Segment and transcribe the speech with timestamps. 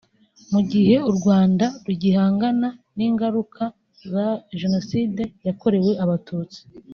[0.51, 3.63] Mu gihe u Rwanda rugihangana n’ingaruka
[4.11, 4.27] za
[4.59, 6.59] Jenoside yakorewe Abatutsi